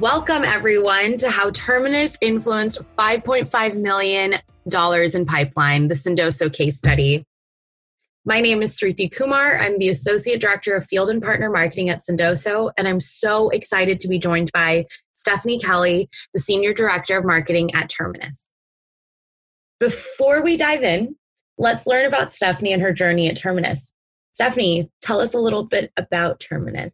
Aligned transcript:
Welcome, 0.00 0.44
everyone, 0.44 1.16
to 1.18 1.30
how 1.30 1.50
Terminus 1.52 2.18
influenced 2.20 2.82
$5.5 2.98 3.80
million 3.80 4.34
in 4.34 5.24
pipeline, 5.24 5.88
the 5.88 5.94
Sendoso 5.94 6.52
case 6.52 6.76
study. 6.76 7.24
My 8.26 8.42
name 8.42 8.60
is 8.60 8.78
Sruthi 8.78 9.10
Kumar. 9.10 9.58
I'm 9.58 9.78
the 9.78 9.88
Associate 9.88 10.38
Director 10.38 10.76
of 10.76 10.84
Field 10.84 11.08
and 11.08 11.22
Partner 11.22 11.48
Marketing 11.48 11.88
at 11.88 12.00
Sendoso, 12.00 12.72
and 12.76 12.86
I'm 12.86 13.00
so 13.00 13.48
excited 13.48 13.98
to 14.00 14.08
be 14.08 14.18
joined 14.18 14.52
by 14.52 14.84
Stephanie 15.14 15.58
Kelly, 15.58 16.10
the 16.34 16.40
Senior 16.40 16.74
Director 16.74 17.16
of 17.16 17.24
Marketing 17.24 17.74
at 17.74 17.88
Terminus. 17.88 18.50
Before 19.80 20.42
we 20.42 20.58
dive 20.58 20.82
in, 20.82 21.16
let's 21.56 21.86
learn 21.86 22.04
about 22.04 22.34
Stephanie 22.34 22.74
and 22.74 22.82
her 22.82 22.92
journey 22.92 23.30
at 23.30 23.36
Terminus. 23.36 23.94
Stephanie, 24.34 24.90
tell 25.00 25.20
us 25.20 25.32
a 25.32 25.38
little 25.38 25.64
bit 25.64 25.90
about 25.96 26.38
Terminus. 26.38 26.92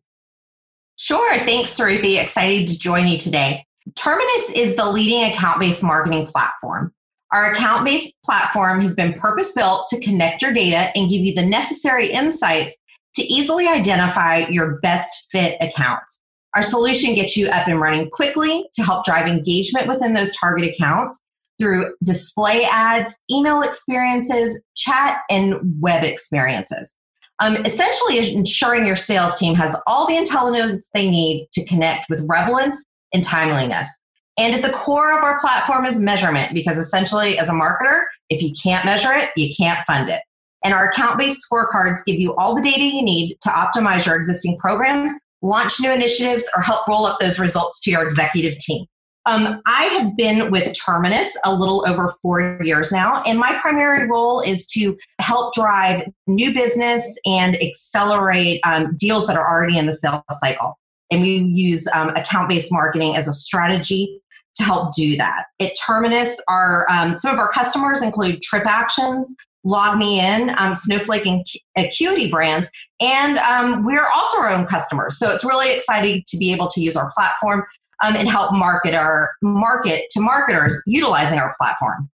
Sure. 1.03 1.37
Thanks, 1.39 1.77
Sruthi. 1.77 2.23
Excited 2.23 2.69
to 2.69 2.79
join 2.79 3.09
you 3.09 3.19
today. 3.19 3.67
Terminus 3.97 4.51
is 4.51 4.77
the 4.77 4.89
leading 4.89 5.25
account 5.25 5.59
based 5.59 5.83
marketing 5.83 6.29
platform. 6.29 6.95
Our 7.33 7.51
account 7.51 7.85
based 7.85 8.15
platform 8.25 8.81
has 8.83 8.95
been 8.95 9.15
purpose 9.15 9.53
built 9.53 9.89
to 9.89 10.01
connect 10.01 10.43
your 10.43 10.53
data 10.53 10.97
and 10.97 11.11
give 11.11 11.23
you 11.23 11.35
the 11.35 11.45
necessary 11.45 12.09
insights 12.13 12.77
to 13.17 13.23
easily 13.25 13.67
identify 13.67 14.47
your 14.47 14.79
best 14.79 15.27
fit 15.33 15.57
accounts. 15.61 16.23
Our 16.55 16.63
solution 16.63 17.17
gets 17.17 17.37
you 17.37 17.49
up 17.49 17.67
and 17.67 17.81
running 17.81 18.09
quickly 18.09 18.69
to 18.75 18.85
help 18.85 19.05
drive 19.05 19.27
engagement 19.27 19.89
within 19.89 20.13
those 20.13 20.37
target 20.37 20.73
accounts 20.73 21.21
through 21.59 21.97
display 22.05 22.65
ads, 22.71 23.21
email 23.29 23.63
experiences, 23.63 24.63
chat, 24.77 25.23
and 25.29 25.57
web 25.81 26.05
experiences 26.05 26.95
um, 27.43 27.57
essentially 27.67 28.19
ensuring 28.35 28.87
your 28.87 28.95
sales 28.95 29.37
team 29.37 29.55
has 29.57 29.77
all 29.89 30.07
the 30.07 30.17
intelligence 30.17 30.91
they 30.95 31.11
need 31.11 31.49
to 31.53 31.65
connect 31.67 32.09
with 32.09 32.25
relevance 32.29 32.85
and 33.13 33.25
timeliness. 33.25 33.99
And 34.39 34.55
at 34.55 34.63
the 34.63 34.71
core 34.71 35.17
of 35.17 35.25
our 35.25 35.41
platform 35.41 35.85
is 35.85 36.01
measurement 36.01 36.55
because 36.55 36.79
essentially, 36.79 37.39
as 37.39 37.49
a 37.49 37.53
marketer, 37.53 38.03
if 38.31 38.43
you 38.43 38.53
can't 38.63 38.87
measure 38.87 39.13
it, 39.13 39.31
you 39.37 39.53
can't 39.59 39.85
fund 39.87 40.09
it. 40.09 40.23
And 40.65 40.73
our 40.73 40.89
account 40.89 41.19
based 41.19 41.45
scorecards 41.51 42.05
give 42.07 42.17
you 42.17 42.35
all 42.37 42.55
the 42.55 42.63
data 42.63 42.85
you 42.85 43.03
need 43.03 43.37
to 43.43 43.49
optimize 43.49 44.07
your 44.07 44.15
existing 44.15 44.57
programs, 44.59 45.13
launch 45.43 45.81
new 45.81 45.93
initiatives, 45.93 46.49
or 46.57 46.63
help 46.63 46.87
roll 46.87 47.05
up 47.07 47.19
those 47.19 47.41
results 47.41 47.81
to 47.81 47.91
your 47.91 48.05
executive 48.05 48.57
team. 48.59 48.87
Um, 49.27 49.63
I 49.67 49.85
have 49.85 50.17
been 50.17 50.51
with 50.51 50.77
Terminus 50.77 51.37
a 51.45 51.55
little 51.55 51.85
over 51.89 52.13
four 52.21 52.59
years 52.63 52.91
now, 52.91 53.23
and 53.25 53.39
my 53.39 53.57
primary 53.61 54.09
role 54.09 54.41
is 54.41 54.67
to 54.69 54.97
help 55.21 55.55
drive 55.55 56.03
new 56.27 56.53
business 56.53 57.19
and 57.25 57.61
accelerate 57.63 58.61
um, 58.65 58.97
deals 58.97 59.27
that 59.29 59.37
are 59.37 59.49
already 59.49 59.79
in 59.79 59.87
the 59.87 59.93
sales 59.93 60.23
cycle. 60.31 60.79
And 61.11 61.23
we 61.23 61.37
use 61.37 61.87
um, 61.95 62.09
account 62.11 62.49
based 62.49 62.73
marketing 62.73 63.17
as 63.17 63.29
a 63.29 63.33
strategy 63.33 64.21
to 64.57 64.65
help 64.65 64.95
do 64.95 65.17
that. 65.17 65.45
At 65.61 65.73
Terminus, 65.87 66.41
our 66.49 66.87
um, 66.91 67.17
some 67.17 67.33
of 67.33 67.39
our 67.39 67.51
customers 67.51 68.03
include 68.03 68.43
Trip 68.43 68.67
Actions, 68.67 69.35
log 69.65 69.99
LogMeIn, 69.99 70.59
um, 70.59 70.75
Snowflake, 70.75 71.27
and 71.27 71.47
Acuity 71.77 72.29
brands, 72.29 72.71
and 73.01 73.39
um, 73.39 73.85
we're 73.85 74.09
also 74.09 74.39
our 74.39 74.51
own 74.51 74.67
customers. 74.67 75.19
So 75.19 75.33
it's 75.33 75.45
really 75.45 75.73
exciting 75.73 76.25
to 76.27 76.37
be 76.37 76.53
able 76.53 76.67
to 76.69 76.81
use 76.81 76.97
our 76.97 77.11
platform 77.15 77.65
um, 78.03 78.17
and 78.17 78.29
help 78.29 78.53
market 78.53 78.95
our 78.95 79.31
market 79.43 80.07
to 80.11 80.21
marketers 80.21 80.83
utilizing 80.87 81.39
our 81.39 81.55
platform. 81.61 82.11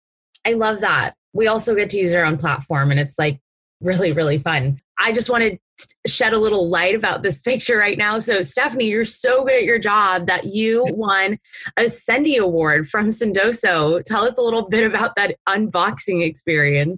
I 0.45 0.53
love 0.53 0.81
that. 0.81 1.15
We 1.33 1.47
also 1.47 1.75
get 1.75 1.89
to 1.91 1.99
use 1.99 2.13
our 2.13 2.23
own 2.23 2.37
platform, 2.37 2.91
and 2.91 2.99
it's 2.99 3.17
like 3.19 3.39
really, 3.81 4.13
really 4.13 4.37
fun. 4.37 4.79
I 4.99 5.11
just 5.11 5.29
wanted 5.29 5.59
to 5.77 5.87
shed 6.07 6.33
a 6.33 6.37
little 6.37 6.69
light 6.69 6.95
about 6.95 7.23
this 7.23 7.41
picture 7.43 7.77
right 7.77 7.97
now. 7.97 8.19
So, 8.19 8.41
Stephanie, 8.41 8.85
you're 8.85 9.05
so 9.05 9.43
good 9.43 9.55
at 9.55 9.63
your 9.63 9.79
job 9.79 10.27
that 10.27 10.45
you 10.45 10.85
won 10.91 11.37
a 11.77 11.83
Sendy 11.83 12.37
Award 12.37 12.87
from 12.87 13.07
Sendoso. 13.07 14.03
Tell 14.03 14.23
us 14.23 14.37
a 14.37 14.41
little 14.41 14.69
bit 14.69 14.85
about 14.85 15.15
that 15.15 15.35
unboxing 15.47 16.23
experience. 16.23 16.97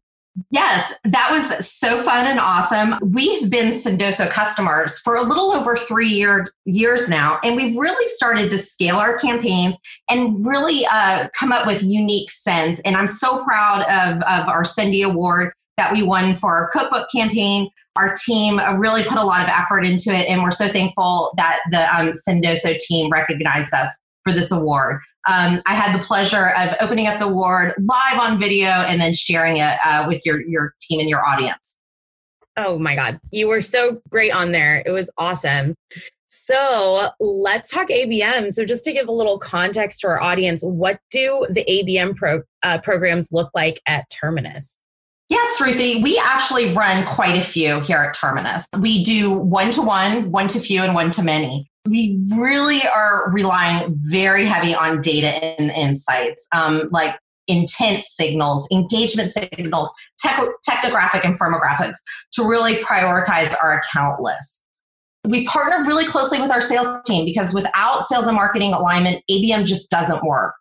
Yes, 0.52 0.94
that 1.03 1.30
was 1.31 1.68
so 1.68 2.02
fun 2.03 2.28
and 2.28 2.40
awesome. 2.40 2.96
We've 3.02 3.50
been 3.50 3.70
Sendoso 3.70 4.30
customers 4.30 5.00
for 5.00 5.16
a 5.16 5.24
little 5.24 5.52
over 5.52 5.75
three 5.75 6.09
year, 6.09 6.46
years 6.66 7.09
now, 7.09 7.40
and 7.44 7.56
we've 7.56 7.75
really 7.75 8.08
started 8.08 8.52
to 8.52 8.58
scale 8.58 8.98
our 8.98 9.18
campaigns 9.18 9.80
and 10.09 10.46
really 10.46 10.86
uh, 10.92 11.28
come 11.34 11.52
up 11.52 11.66
with 11.66 11.81
unique 11.81 12.30
sends. 12.30 12.80
And 12.81 12.96
I'm 12.96 13.08
so 13.08 13.44
proud 13.44 13.81
of, 13.84 14.22
of 14.24 14.48
our 14.48 14.64
Sendy 14.64 15.03
Award 15.03 15.53
that 15.78 15.92
we 15.92 16.03
won 16.03 16.36
for 16.36 16.56
our 16.56 16.69
cookbook 16.72 17.08
campaign. 17.14 17.69
Our 17.96 18.14
team 18.14 18.59
uh, 18.59 18.74
really 18.74 19.04
put 19.04 19.18
a 19.18 19.24
lot 19.24 19.44
of 19.44 19.50
effort 19.50 19.86
into 19.86 20.12
it, 20.12 20.28
and 20.30 20.44
we're 20.44 20.52
so 20.52 20.68
thankful 20.68 21.34
that 21.38 21.62
the 21.72 21.96
um, 21.96 22.12
Sendoso 22.28 22.78
team 22.78 23.12
recognized 23.12 23.74
us 23.74 24.00
for 24.27 24.33
this 24.33 24.51
award. 24.51 24.99
Um, 25.27 25.61
I 25.65 25.73
had 25.73 25.97
the 25.97 26.03
pleasure 26.03 26.51
of 26.57 26.75
opening 26.81 27.07
up 27.07 27.19
the 27.19 27.25
award 27.25 27.73
live 27.79 28.19
on 28.19 28.39
video 28.39 28.67
and 28.67 28.99
then 28.99 29.13
sharing 29.13 29.57
it 29.57 29.77
uh, 29.85 30.05
with 30.07 30.25
your, 30.25 30.41
your 30.47 30.73
team 30.81 30.99
and 30.99 31.09
your 31.09 31.25
audience. 31.25 31.77
Oh 32.57 32.77
my 32.79 32.95
God. 32.95 33.19
You 33.31 33.47
were 33.47 33.61
so 33.61 34.01
great 34.09 34.31
on 34.31 34.51
there. 34.51 34.83
It 34.85 34.91
was 34.91 35.11
awesome. 35.17 35.75
So 36.25 37.09
let's 37.19 37.69
talk 37.69 37.88
ABM. 37.88 38.51
So, 38.51 38.65
just 38.65 38.83
to 38.83 38.91
give 38.91 39.07
a 39.07 39.13
little 39.13 39.39
context 39.39 40.01
to 40.01 40.07
our 40.07 40.21
audience, 40.21 40.61
what 40.61 40.99
do 41.09 41.47
the 41.49 41.63
ABM 41.69 42.17
pro, 42.17 42.41
uh, 42.63 42.79
programs 42.79 43.31
look 43.31 43.49
like 43.55 43.81
at 43.88 44.09
Terminus? 44.09 44.81
Yes, 45.29 45.61
Ruthie, 45.61 46.01
we 46.03 46.21
actually 46.21 46.73
run 46.73 47.05
quite 47.05 47.38
a 47.38 47.44
few 47.44 47.79
here 47.81 47.97
at 47.97 48.13
Terminus. 48.13 48.67
We 48.79 49.03
do 49.03 49.38
one 49.38 49.71
to 49.71 49.81
one, 49.81 50.31
one 50.31 50.47
to 50.49 50.59
few, 50.59 50.83
and 50.83 50.94
one 50.94 51.11
to 51.11 51.23
many 51.23 51.69
we 51.90 52.24
really 52.36 52.81
are 52.88 53.31
relying 53.31 53.96
very 53.98 54.46
heavy 54.46 54.74
on 54.74 55.02
data 55.02 55.28
and 55.28 55.72
insights, 55.72 56.48
um, 56.53 56.90
like 56.92 57.16
intent 57.48 58.03
signals, 58.06 58.68
engagement 58.72 59.31
signals, 59.31 59.92
tech, 60.20 60.40
technographic 60.70 61.25
and 61.25 61.40
firmographics 61.40 61.98
to 62.34 62.44
really 62.44 62.75
prioritize 62.75 63.56
our 63.64 63.80
account 63.80 64.22
list. 64.22 64.64
We 65.25 65.46
partner 65.46 65.86
really 65.86 66.06
closely 66.06 66.40
with 66.40 66.52
our 66.52 66.62
sales 66.62 67.02
team 67.06 67.25
because 67.25 67.53
without 67.53 68.06
sales 68.06 68.28
and 68.28 68.36
marketing 68.36 68.74
alignment, 68.74 69.24
ABM 69.30 69.66
just 69.66 69.90
doesn't 69.90 70.24
work. 70.24 70.54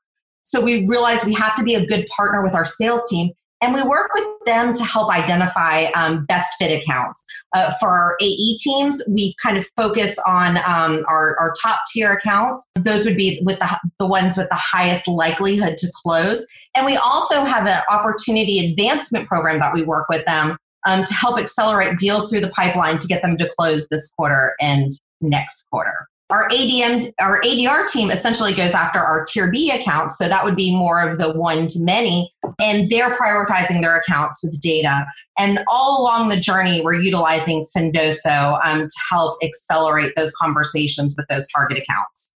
So 0.45 0.61
we 0.61 0.87
realize 0.87 1.25
we 1.25 1.35
have 1.35 1.57
to 1.57 1.65
be 1.65 1.75
a 1.75 1.87
good 1.87 2.07
partner 2.09 2.43
with 2.43 2.55
our 2.55 2.65
sales 2.65 3.09
team 3.09 3.33
and 3.61 3.75
we 3.75 3.83
work 3.83 4.11
with 4.15 4.27
them 4.45 4.75
to 4.75 4.85
help 4.85 5.11
identify 5.11 5.85
um, 5.93 6.25
best 6.27 6.55
fit 6.59 6.83
accounts. 6.83 7.25
Uh, 7.55 7.73
for 7.81 7.89
our 7.89 8.17
AE 8.21 8.59
teams, 8.59 9.03
we 9.11 9.35
kind 9.43 9.57
of 9.57 9.67
focus 9.77 10.19
on 10.27 10.59
um, 10.59 11.05
our, 11.09 11.37
our 11.39 11.53
top 11.61 11.81
tier 11.93 12.13
accounts. 12.13 12.69
Those 12.75 13.05
would 13.07 13.17
be 13.17 13.41
with 13.45 13.59
the, 13.59 13.79
the 13.99 14.07
ones 14.07 14.37
with 14.37 14.49
the 14.51 14.57
highest 14.57 15.09
likelihood 15.09 15.79
to 15.79 15.89
close. 16.03 16.47
And 16.75 16.85
we 16.85 16.97
also 16.97 17.45
have 17.45 17.67
an 17.67 17.83
opportunity 17.91 18.71
advancement 18.71 19.27
program 19.27 19.59
that 19.61 19.75
we 19.75 19.83
work 19.83 20.09
with 20.09 20.25
them 20.27 20.59
um, 20.87 21.05
to 21.05 21.15
help 21.15 21.39
accelerate 21.39 21.99
deals 21.99 22.31
through 22.31 22.41
the 22.41 22.51
pipeline 22.51 22.99
to 22.99 23.07
get 23.07 23.23
them 23.23 23.37
to 23.39 23.49
close 23.59 23.89
this 23.89 24.11
quarter 24.11 24.55
and 24.61 24.93
next 25.21 25.67
quarter. 25.71 26.09
Our 26.29 26.49
ADM, 26.49 27.13
our 27.21 27.41
ADR 27.43 27.87
team 27.87 28.11
essentially 28.11 28.53
goes 28.53 28.75
after 28.75 28.99
our 28.99 29.25
tier 29.25 29.49
B 29.49 29.71
accounts. 29.71 30.19
So 30.19 30.29
that 30.29 30.45
would 30.45 30.57
be 30.57 30.75
more 30.75 31.01
of 31.09 31.19
the 31.19 31.33
one 31.33 31.69
to 31.69 31.79
many, 31.81 32.35
and 32.61 32.91
they're 32.91 33.15
prioritizing 33.15 33.81
their 33.81 33.97
accounts 33.99 34.41
with 34.43 34.61
data. 34.61 35.07
And 35.39 35.61
all 35.69 36.03
along 36.03 36.29
the 36.31 36.37
journey, 36.37 36.81
we're 36.83 37.01
utilizing 37.01 37.63
Sendoso 37.63 38.61
um, 38.65 38.83
to 38.83 38.97
help 39.09 39.39
accelerate 39.45 40.15
those 40.17 40.33
conversations 40.33 41.15
with 41.17 41.27
those 41.29 41.47
target 41.49 41.79
accounts. 41.79 42.35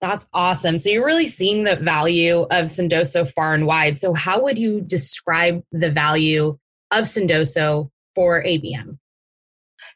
That's 0.00 0.26
awesome. 0.32 0.78
So 0.78 0.90
you're 0.90 1.06
really 1.06 1.26
seeing 1.26 1.64
the 1.64 1.76
value 1.76 2.42
of 2.42 2.66
Sendoso 2.66 3.30
far 3.32 3.54
and 3.54 3.66
wide. 3.66 3.98
So 3.98 4.14
how 4.14 4.42
would 4.42 4.58
you 4.58 4.80
describe 4.80 5.62
the 5.72 5.90
value 5.90 6.58
of 6.90 7.04
Sendoso 7.04 7.90
for 8.14 8.42
ABM? 8.42 8.98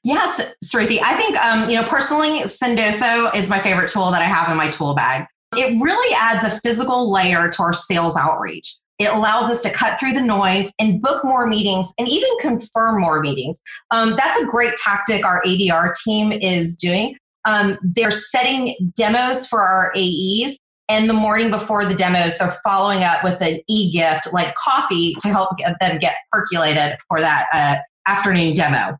Yes, 0.05 0.41
Sruthi. 0.65 0.99
I 1.03 1.15
think, 1.15 1.37
um, 1.39 1.69
you 1.69 1.77
know, 1.77 1.87
personally, 1.87 2.41
Sendoso 2.41 3.35
is 3.35 3.49
my 3.49 3.61
favorite 3.61 3.91
tool 3.91 4.11
that 4.11 4.23
I 4.23 4.27
have 4.27 4.51
in 4.51 4.57
my 4.57 4.71
tool 4.71 4.95
bag. 4.95 5.27
It 5.57 5.81
really 5.81 6.15
adds 6.15 6.45
a 6.45 6.61
physical 6.61 7.11
layer 7.11 7.49
to 7.49 7.63
our 7.63 7.73
sales 7.73 8.17
outreach. 8.17 8.77
It 8.99 9.13
allows 9.13 9.51
us 9.51 9.63
to 9.63 9.71
cut 9.71 9.99
through 9.99 10.13
the 10.13 10.21
noise 10.21 10.73
and 10.79 11.01
book 11.01 11.25
more 11.25 11.47
meetings 11.47 11.93
and 11.99 12.09
even 12.09 12.29
confirm 12.41 13.01
more 13.01 13.21
meetings. 13.21 13.61
Um, 13.91 14.15
that's 14.17 14.39
a 14.39 14.47
great 14.47 14.77
tactic 14.77 15.25
our 15.25 15.43
ADR 15.43 15.95
team 16.05 16.33
is 16.33 16.77
doing. 16.77 17.17
Um, 17.47 17.79
they're 17.83 18.11
setting 18.11 18.93
demos 18.97 19.47
for 19.47 19.63
our 19.63 19.93
AEs 19.97 20.59
and 20.91 21.09
the 21.09 21.15
morning 21.15 21.53
before 21.53 21.87
the 21.87 21.95
demos, 21.95 22.37
they're 22.37 22.51
following 22.65 23.05
up 23.05 23.23
with 23.23 23.41
an 23.43 23.61
e 23.69 23.93
gift 23.93 24.33
like 24.33 24.53
coffee 24.57 25.15
to 25.21 25.29
help 25.29 25.51
them 25.81 25.99
get 26.01 26.17
percolated 26.33 26.99
for 27.07 27.21
that 27.21 27.47
uh, 27.55 27.77
afternoon 28.11 28.55
demo. 28.55 28.99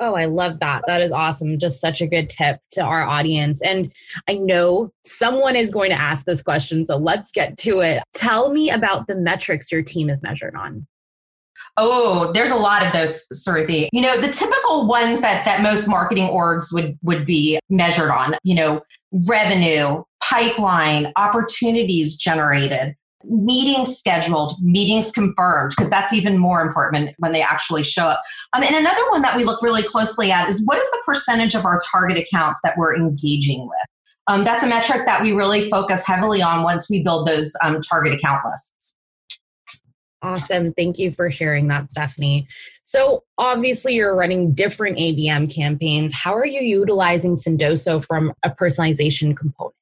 Oh, 0.00 0.14
I 0.14 0.26
love 0.26 0.60
that. 0.60 0.84
That 0.86 1.00
is 1.00 1.10
awesome. 1.10 1.58
Just 1.58 1.80
such 1.80 2.00
a 2.00 2.06
good 2.06 2.30
tip 2.30 2.60
to 2.72 2.82
our 2.82 3.02
audience. 3.02 3.60
And 3.62 3.92
I 4.28 4.34
know 4.34 4.92
someone 5.04 5.56
is 5.56 5.72
going 5.72 5.90
to 5.90 6.00
ask 6.00 6.24
this 6.24 6.42
question, 6.42 6.84
so 6.84 6.96
let's 6.96 7.32
get 7.32 7.58
to 7.58 7.80
it. 7.80 8.02
Tell 8.14 8.52
me 8.52 8.70
about 8.70 9.08
the 9.08 9.16
metrics 9.16 9.72
your 9.72 9.82
team 9.82 10.08
is 10.08 10.22
measured 10.22 10.54
on. 10.54 10.86
Oh, 11.76 12.32
there's 12.32 12.50
a 12.50 12.56
lot 12.56 12.84
of 12.84 12.92
those, 12.92 13.26
Sruthi. 13.32 13.88
You 13.92 14.02
know, 14.02 14.20
the 14.20 14.28
typical 14.28 14.86
ones 14.86 15.20
that 15.20 15.44
that 15.44 15.62
most 15.62 15.88
marketing 15.88 16.28
orgs 16.28 16.72
would 16.72 16.98
would 17.02 17.24
be 17.24 17.58
measured 17.68 18.10
on, 18.10 18.36
you 18.42 18.54
know, 18.54 18.82
revenue, 19.12 20.02
pipeline, 20.20 21.12
opportunities 21.16 22.16
generated, 22.16 22.96
meetings 23.24 23.96
scheduled, 23.96 24.56
meetings 24.62 25.10
confirmed, 25.10 25.72
because 25.76 25.90
that's 25.90 26.12
even 26.12 26.38
more 26.38 26.60
important 26.60 27.14
when 27.18 27.32
they 27.32 27.42
actually 27.42 27.82
show 27.82 28.04
up. 28.04 28.22
Um, 28.54 28.62
and 28.62 28.76
another 28.76 29.10
one 29.10 29.22
that 29.22 29.36
we 29.36 29.44
look 29.44 29.62
really 29.62 29.82
closely 29.82 30.30
at 30.30 30.48
is 30.48 30.64
what 30.66 30.78
is 30.78 30.90
the 30.90 31.02
percentage 31.04 31.54
of 31.54 31.64
our 31.64 31.82
target 31.90 32.18
accounts 32.18 32.60
that 32.62 32.76
we're 32.76 32.96
engaging 32.96 33.62
with? 33.62 33.88
Um, 34.28 34.44
that's 34.44 34.62
a 34.62 34.68
metric 34.68 35.06
that 35.06 35.22
we 35.22 35.32
really 35.32 35.70
focus 35.70 36.06
heavily 36.06 36.42
on 36.42 36.62
once 36.62 36.88
we 36.90 37.02
build 37.02 37.26
those 37.26 37.52
um, 37.62 37.80
target 37.80 38.12
account 38.12 38.44
lists. 38.44 38.94
Awesome. 40.20 40.72
Thank 40.74 40.98
you 40.98 41.12
for 41.12 41.30
sharing 41.30 41.68
that, 41.68 41.90
Stephanie. 41.92 42.48
So, 42.82 43.22
obviously, 43.38 43.94
you're 43.94 44.16
running 44.16 44.52
different 44.52 44.98
ABM 44.98 45.54
campaigns. 45.54 46.12
How 46.12 46.34
are 46.34 46.46
you 46.46 46.60
utilizing 46.60 47.34
Sendoso 47.34 48.04
from 48.04 48.32
a 48.42 48.50
personalization 48.50 49.36
component? 49.36 49.74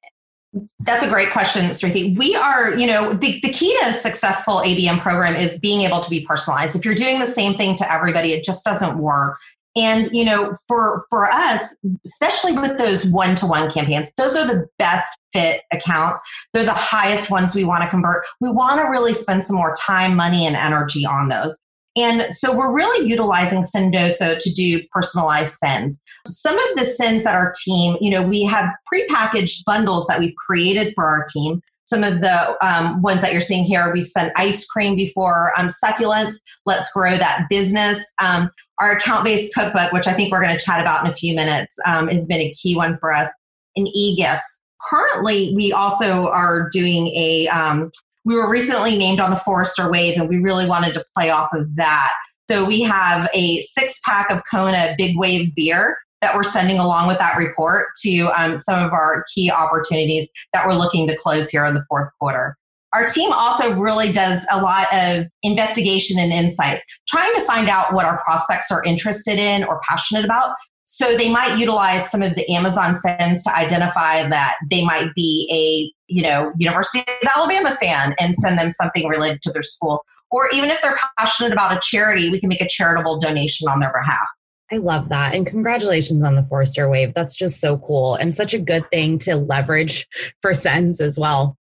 That's 0.79 1.03
a 1.03 1.09
great 1.09 1.31
question, 1.31 1.65
Sruthi. 1.65 2.17
We 2.17 2.35
are, 2.35 2.75
you 2.77 2.87
know, 2.87 3.13
the, 3.13 3.39
the 3.41 3.49
key 3.49 3.77
to 3.81 3.89
a 3.89 3.91
successful 3.91 4.55
ABM 4.55 4.99
program 5.01 5.35
is 5.35 5.59
being 5.59 5.81
able 5.81 5.99
to 5.99 6.09
be 6.09 6.25
personalized. 6.25 6.75
If 6.75 6.85
you're 6.85 6.95
doing 6.95 7.19
the 7.19 7.27
same 7.27 7.55
thing 7.55 7.75
to 7.75 7.91
everybody, 7.91 8.31
it 8.31 8.43
just 8.43 8.63
doesn't 8.63 8.97
work. 8.97 9.37
And 9.75 10.09
you 10.11 10.25
know, 10.25 10.55
for 10.67 11.05
for 11.09 11.31
us, 11.31 11.75
especially 12.05 12.53
with 12.53 12.79
those 12.79 13.05
one-to-one 13.05 13.71
campaigns, 13.71 14.11
those 14.17 14.35
are 14.35 14.47
the 14.47 14.67
best 14.79 15.19
fit 15.33 15.61
accounts. 15.71 16.19
They're 16.51 16.65
the 16.65 16.73
highest 16.73 17.29
ones 17.29 17.53
we 17.53 17.63
want 17.63 17.83
to 17.83 17.89
convert. 17.89 18.25
We 18.41 18.49
want 18.49 18.81
to 18.81 18.89
really 18.89 19.13
spend 19.13 19.43
some 19.43 19.55
more 19.55 19.75
time, 19.79 20.15
money, 20.15 20.47
and 20.47 20.55
energy 20.55 21.05
on 21.05 21.29
those. 21.29 21.59
And 21.97 22.33
so 22.33 22.55
we're 22.55 22.71
really 22.71 23.07
utilizing 23.07 23.63
Sendoso 23.63 24.37
to 24.37 24.53
do 24.53 24.83
personalized 24.91 25.55
sends. 25.55 25.99
Some 26.27 26.57
of 26.69 26.77
the 26.77 26.85
sends 26.85 27.23
that 27.23 27.33
our 27.33 27.51
team, 27.65 27.97
you 27.99 28.11
know, 28.11 28.21
we 28.21 28.43
have 28.43 28.69
prepackaged 28.93 29.65
bundles 29.65 30.05
that 30.05 30.19
we've 30.19 30.35
created 30.35 30.93
for 30.93 31.05
our 31.05 31.25
team. 31.33 31.59
Some 31.85 32.03
of 32.03 32.21
the 32.21 32.55
um, 32.63 33.01
ones 33.01 33.21
that 33.21 33.31
you're 33.31 33.41
seeing 33.41 33.63
here, 33.63 33.91
we've 33.93 34.05
sent 34.05 34.31
ice 34.35 34.65
cream 34.67 34.95
before, 34.95 35.57
um, 35.57 35.69
succulents. 35.69 36.35
Let's 36.65 36.91
grow 36.91 37.17
that 37.17 37.47
business. 37.49 38.13
Um, 38.21 38.51
our 38.79 38.91
account 38.91 39.23
based 39.23 39.53
cookbook, 39.55 39.91
which 39.91 40.05
I 40.05 40.13
think 40.13 40.31
we're 40.31 40.43
going 40.43 40.55
to 40.55 40.63
chat 40.63 40.79
about 40.79 41.03
in 41.03 41.11
a 41.11 41.15
few 41.15 41.33
minutes, 41.33 41.79
um, 41.87 42.09
has 42.09 42.27
been 42.27 42.41
a 42.41 42.53
key 42.53 42.75
one 42.75 42.97
for 42.99 43.11
us. 43.11 43.29
And 43.75 43.87
e 43.87 44.15
gifts. 44.17 44.61
Currently, 44.89 45.53
we 45.55 45.71
also 45.71 46.27
are 46.27 46.69
doing 46.69 47.07
a 47.07 47.47
um, 47.47 47.89
we 48.27 48.35
were 48.35 48.49
recently 48.49 48.97
named 48.97 49.21
on 49.21 49.31
the 49.31 49.37
Forrester 49.37 49.89
Wave, 49.89 50.19
and 50.19 50.27
we 50.27 50.37
really 50.37 50.65
wanted 50.65 50.93
to 50.93 51.05
play 51.15 51.29
off 51.29 51.47
of 51.53 51.73
that. 51.77 52.11
So 52.49 52.65
we 52.65 52.81
have 52.81 53.29
a 53.33 53.61
six 53.61 54.01
pack 54.05 54.29
of 54.29 54.41
Kona 54.51 54.95
Big 54.97 55.17
Wave 55.17 55.55
beer 55.55 55.97
that 56.21 56.35
we're 56.35 56.43
sending 56.43 56.77
along 56.77 57.07
with 57.07 57.19
that 57.19 57.37
report 57.37 57.87
to 58.03 58.29
um, 58.37 58.57
some 58.57 58.83
of 58.83 58.91
our 58.91 59.23
key 59.33 59.49
opportunities 59.49 60.29
that 60.51 60.67
we're 60.67 60.73
looking 60.73 61.07
to 61.07 61.15
close 61.15 61.47
here 61.49 61.63
in 61.63 61.73
the 61.73 61.85
fourth 61.87 62.09
quarter. 62.19 62.57
Our 62.91 63.05
team 63.05 63.31
also 63.31 63.73
really 63.75 64.11
does 64.11 64.45
a 64.51 64.61
lot 64.61 64.87
of 64.93 65.27
investigation 65.43 66.19
and 66.19 66.33
insights, 66.33 66.83
trying 67.07 67.33
to 67.35 67.41
find 67.41 67.69
out 67.69 67.93
what 67.93 68.05
our 68.05 68.21
prospects 68.25 68.71
are 68.71 68.83
interested 68.83 69.39
in 69.39 69.63
or 69.63 69.79
passionate 69.87 70.25
about 70.25 70.55
so 70.89 71.17
they 71.17 71.29
might 71.29 71.59
utilize 71.59 72.09
some 72.09 72.21
of 72.21 72.33
the 72.35 72.49
Amazon 72.49 72.95
sends 72.95 73.43
to 73.43 73.53
identify 73.53 74.25
that 74.29 74.55
they 74.71 74.85
might 74.85 75.13
be 75.15 75.47
a, 75.51 75.91
you 76.11 76.21
know, 76.21 76.53
University 76.57 77.01
of 77.01 77.29
Alabama 77.35 77.75
fan 77.75 78.15
and 78.19 78.33
send 78.35 78.57
them 78.57 78.71
something 78.71 79.09
related 79.09 79.41
to 79.41 79.51
their 79.51 79.61
school. 79.61 80.01
Or 80.31 80.47
even 80.53 80.69
if 80.69 80.81
they're 80.81 80.97
passionate 81.19 81.51
about 81.51 81.75
a 81.75 81.79
charity, 81.83 82.29
we 82.29 82.39
can 82.39 82.47
make 82.47 82.61
a 82.61 82.67
charitable 82.69 83.19
donation 83.19 83.67
on 83.67 83.81
their 83.81 83.91
behalf. 83.91 84.27
I 84.71 84.77
love 84.77 85.09
that. 85.09 85.35
And 85.35 85.45
congratulations 85.45 86.23
on 86.23 86.35
the 86.35 86.43
Forrester 86.43 86.89
Wave. 86.89 87.13
That's 87.13 87.35
just 87.35 87.59
so 87.59 87.77
cool 87.79 88.15
and 88.15 88.33
such 88.33 88.53
a 88.53 88.59
good 88.59 88.89
thing 88.89 89.19
to 89.19 89.35
leverage 89.35 90.07
for 90.41 90.53
sends 90.53 91.01
as 91.01 91.19
well. 91.19 91.57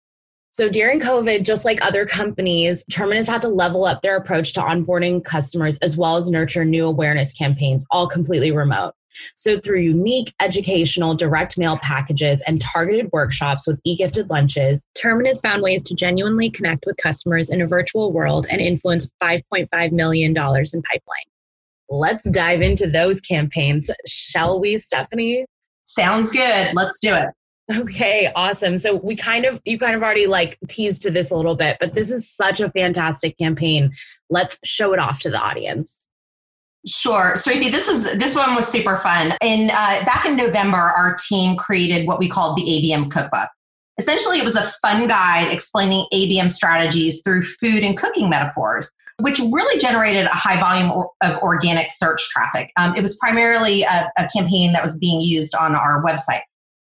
So 0.54 0.68
during 0.68 1.00
COVID, 1.00 1.46
just 1.46 1.64
like 1.64 1.84
other 1.86 2.08
companies, 2.08 2.84
Terminus 2.92 3.28
had 3.28 3.44
to 3.44 3.50
level 3.50 3.86
up 3.86 4.02
their 4.02 4.18
approach 4.18 4.54
to 4.54 4.62
onboarding 4.62 5.24
customers 5.24 5.78
as 5.80 5.96
well 5.96 6.18
as 6.18 6.30
nurture 6.30 6.66
new 6.66 6.86
awareness 6.86 7.34
campaigns, 7.34 7.86
all 7.92 8.08
completely 8.08 8.52
remote. 8.52 8.94
So, 9.36 9.60
through 9.60 9.80
unique 9.80 10.34
educational 10.40 11.16
direct 11.16 11.58
mail 11.58 11.78
packages 11.82 12.42
and 12.48 12.62
targeted 12.62 13.10
workshops 13.12 13.68
with 13.68 13.80
e 13.84 13.96
gifted 13.96 14.30
lunches, 14.30 14.86
Terminus 14.96 15.42
found 15.42 15.62
ways 15.62 15.84
to 15.84 15.96
genuinely 15.96 16.50
connect 16.50 16.86
with 16.86 16.98
customers 16.98 17.50
in 17.50 17.62
a 17.62 17.68
virtual 17.68 18.12
world 18.12 18.48
and 18.50 18.62
influence 18.62 19.10
$5.5 19.22 19.92
million 19.92 20.32
in 20.32 20.34
pipeline. 20.36 21.28
Let's 21.90 22.30
dive 22.30 22.62
into 22.62 22.88
those 22.88 23.20
campaigns, 23.20 23.92
shall 24.08 24.60
we, 24.60 24.78
Stephanie? 24.78 25.46
Sounds 25.84 26.32
good. 26.32 26.74
Let's 26.74 27.00
do 27.00 27.14
it. 27.14 27.28
Okay, 27.72 28.32
awesome. 28.36 28.78
So 28.78 28.96
we 28.96 29.16
kind 29.16 29.46
of 29.46 29.62
you 29.66 29.78
kind 29.78 29.96
of 29.96 30.04
already 30.04 30.28
like 30.28 30.58
teased 30.68 31.02
to 31.04 31.12
this 31.12 31.32
a 31.32 31.36
little 31.36 31.56
bit, 31.56 31.78
but 31.80 31.94
this 31.94 32.12
is 32.12 32.30
such 32.30 32.60
a 32.60 32.70
fantastic 32.72 33.38
campaign. 33.38 33.92
Let's 34.30 34.60
show 34.66 34.94
it 34.94 35.00
off 35.00 35.20
to 35.22 35.30
the 35.30 35.40
audience. 35.40 36.08
Sure. 36.88 37.36
So 37.36 37.52
this 37.52 37.88
is 37.88 38.18
this 38.18 38.36
one 38.36 38.56
was 38.56 38.68
super 38.68 38.98
fun. 38.98 39.34
In 39.42 39.70
uh, 39.70 40.04
back 40.04 40.26
in 40.26 40.36
November, 40.36 40.78
our 40.78 41.16
team 41.28 41.56
created 41.56 42.08
what 42.08 42.18
we 42.18 42.28
called 42.28 42.58
the 42.58 42.64
ABM 42.64 43.12
Cookbook. 43.12 43.50
Essentially, 44.00 44.40
it 44.40 44.44
was 44.44 44.56
a 44.56 44.72
fun 44.82 45.08
guide 45.08 45.52
explaining 45.52 46.08
ABM 46.12 46.50
strategies 46.50 47.22
through 47.22 47.44
food 47.44 47.84
and 47.84 47.96
cooking 47.96 48.30
metaphors, 48.30 48.92
which 49.20 49.38
really 49.52 49.80
generated 49.80 50.26
a 50.26 50.30
high 50.30 50.60
volume 50.60 51.08
of 51.22 51.38
organic 51.44 51.92
search 51.92 52.28
traffic. 52.30 52.72
Um, 52.78 52.96
it 52.96 53.04
was 53.04 53.16
primarily 53.18 53.84
a, 53.84 54.12
a 54.18 54.28
campaign 54.36 54.74
that 54.74 54.82
was 54.82 54.98
being 54.98 55.22
used 55.22 55.54
on 55.54 55.76
our 55.76 56.04
website. 56.04 56.42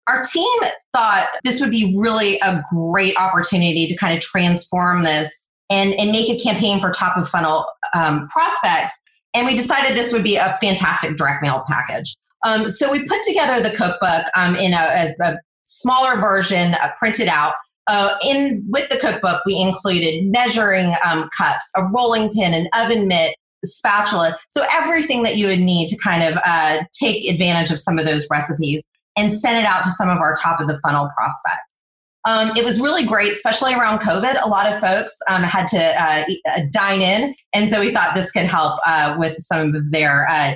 Our 0.09 0.23
team 0.23 0.61
thought 0.95 1.29
this 1.45 1.61
would 1.61 1.71
be 1.71 1.95
really 1.99 2.39
a 2.41 2.63
great 2.71 3.15
opportunity 3.19 3.87
to 3.89 3.97
kind 3.97 4.17
of 4.17 4.23
transform 4.23 5.05
this 5.05 5.51
and, 5.69 5.93
and 5.95 6.11
make 6.11 6.31
a 6.31 6.43
campaign 6.43 6.81
for 6.81 6.91
top 6.91 7.19
of 7.19 7.29
funnel 7.29 7.67
um, 7.95 8.27
prospects 8.29 8.99
and 9.35 9.47
we 9.47 9.57
decided 9.57 9.97
this 9.97 10.13
would 10.13 10.25
be 10.25 10.37
a 10.37 10.57
fantastic 10.61 11.17
direct 11.17 11.43
mail 11.43 11.65
package. 11.69 12.17
Um, 12.45 12.69
so 12.69 12.91
we 12.91 13.07
put 13.07 13.23
together 13.23 13.63
the 13.63 13.75
cookbook 13.75 14.27
um, 14.37 14.57
in 14.57 14.73
a, 14.75 15.15
a, 15.21 15.25
a, 15.25 15.39
smaller 15.65 16.21
version, 16.21 16.75
uh, 16.75 16.91
printed 16.99 17.29
out. 17.29 17.55
Uh, 17.87 18.17
in 18.29 18.65
with 18.69 18.89
the 18.91 18.97
cookbook, 18.97 19.43
we 19.47 19.61
included 19.61 20.25
measuring 20.31 20.95
um, 21.05 21.29
cups, 21.37 21.71
a 21.77 21.85
rolling 21.95 22.33
pin, 22.33 22.53
an 22.53 22.69
oven 22.77 23.09
mitt, 23.09 23.35
spatula. 23.65 24.37
So 24.51 24.65
everything 24.71 25.23
that 25.23 25.37
you 25.37 25.47
would 25.47 25.61
need 25.61 25.89
to 25.89 25.97
kind 25.97 26.23
of 26.23 26.41
uh, 26.45 26.85
take 27.01 27.29
advantage 27.29 27.71
of 27.71 27.79
some 27.79 27.99
of 27.99 28.05
those 28.05 28.27
recipes 28.31 28.85
and 29.17 29.33
send 29.33 29.59
it 29.59 29.65
out 29.65 29.85
to 29.85 29.91
some 29.91 30.09
of 30.09 30.19
our 30.19 30.35
top 30.35 30.61
of 30.61 30.69
the 30.69 30.79
funnel 30.81 31.11
prospects. 31.17 31.79
Um, 32.25 32.53
it 32.57 32.65
was 32.65 32.81
really 32.81 33.05
great, 33.05 33.33
especially 33.33 33.75
around 33.75 34.01
COVID. 34.01 34.45
A 34.45 34.49
lot 34.49 34.73
of 34.73 34.81
folks 34.81 35.19
um, 35.29 35.43
had 35.43 35.67
to 35.69 35.79
uh, 35.79 36.25
uh, 36.49 36.61
dine 36.71 37.03
in, 37.03 37.35
and 37.53 37.69
so 37.69 37.81
we 37.81 37.91
thought 37.91 38.15
this 38.15 38.31
could 38.31 38.47
help 38.47 38.81
uh, 38.87 39.17
with 39.19 39.39
some 39.39 39.75
of 39.75 39.91
their 39.91 40.29
uh, 40.29 40.55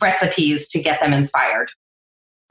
recipes 0.00 0.68
to 0.68 0.80
get 0.80 1.00
them 1.00 1.12
inspired. 1.12 1.70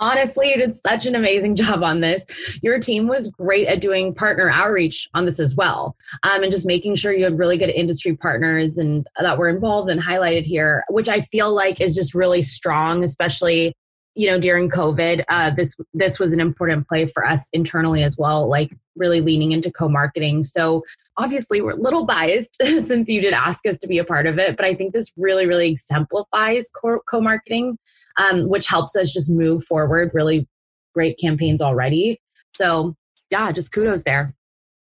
Honestly, 0.01 0.49
you 0.49 0.57
did 0.57 0.75
such 0.75 1.05
an 1.05 1.15
amazing 1.15 1.55
job 1.57 1.83
on 1.83 2.01
this. 2.01 2.25
Your 2.61 2.79
team 2.79 3.07
was 3.07 3.29
great 3.31 3.67
at 3.67 3.81
doing 3.81 4.13
partner 4.13 4.49
outreach 4.49 5.07
on 5.13 5.25
this 5.25 5.39
as 5.39 5.55
well, 5.55 5.95
um, 6.23 6.43
and 6.43 6.51
just 6.51 6.67
making 6.67 6.95
sure 6.95 7.13
you 7.13 7.23
had 7.23 7.37
really 7.37 7.57
good 7.57 7.69
industry 7.69 8.15
partners 8.15 8.77
and 8.77 9.07
that 9.19 9.37
were 9.37 9.49
involved 9.49 9.89
and 9.89 10.01
highlighted 10.01 10.45
here, 10.45 10.83
which 10.89 11.07
I 11.07 11.21
feel 11.21 11.53
like 11.53 11.79
is 11.79 11.95
just 11.95 12.13
really 12.13 12.41
strong, 12.41 13.03
especially 13.03 13.73
you 14.15 14.29
know 14.29 14.39
during 14.39 14.69
covid 14.69 15.23
uh, 15.29 15.51
this 15.51 15.75
this 15.93 16.19
was 16.19 16.33
an 16.33 16.39
important 16.39 16.87
play 16.87 17.05
for 17.05 17.25
us 17.25 17.47
internally 17.53 18.03
as 18.03 18.17
well 18.17 18.49
like 18.49 18.71
really 18.95 19.21
leaning 19.21 19.53
into 19.53 19.71
co-marketing. 19.71 20.43
So 20.43 20.83
obviously 21.17 21.61
we're 21.61 21.71
a 21.71 21.75
little 21.75 22.05
biased 22.05 22.55
since 22.61 23.07
you 23.09 23.21
did 23.21 23.33
ask 23.33 23.65
us 23.65 23.77
to 23.79 23.87
be 23.87 23.97
a 23.97 24.03
part 24.03 24.27
of 24.27 24.37
it 24.37 24.55
but 24.55 24.65
i 24.65 24.73
think 24.73 24.93
this 24.93 25.11
really 25.17 25.45
really 25.45 25.69
exemplifies 25.69 26.69
co-marketing 27.09 27.77
um, 28.17 28.49
which 28.49 28.67
helps 28.67 28.95
us 28.95 29.11
just 29.13 29.31
move 29.31 29.63
forward 29.63 30.11
really 30.13 30.47
great 30.93 31.17
campaigns 31.17 31.61
already. 31.61 32.19
So 32.55 32.95
yeah 33.31 33.51
just 33.51 33.71
kudos 33.71 34.03
there 34.03 34.33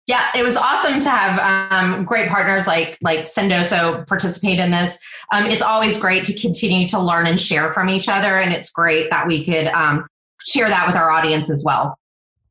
yeah, 0.07 0.29
it 0.33 0.43
was 0.43 0.55
awesome 0.55 1.01
to 1.01 1.09
have 1.09 1.71
um, 1.71 2.05
great 2.05 2.29
partners 2.29 2.65
like 2.65 2.97
like 3.01 3.25
Sendoso 3.25 4.07
participate 4.07 4.57
in 4.57 4.71
this. 4.71 4.97
Um, 5.33 5.45
it's 5.45 5.61
always 5.61 5.99
great 5.99 6.23
to 6.25 6.39
continue 6.39 6.87
to 6.87 6.99
learn 6.99 7.27
and 7.27 7.39
share 7.39 7.73
from 7.73 7.89
each 7.89 8.07
other, 8.07 8.37
and 8.37 8.53
it's 8.53 8.71
great 8.71 9.09
that 9.11 9.27
we 9.27 9.43
could 9.43 9.67
um, 9.67 10.07
share 10.45 10.69
that 10.69 10.87
with 10.87 10.95
our 10.95 11.11
audience 11.11 11.49
as 11.49 11.63
well. 11.65 11.99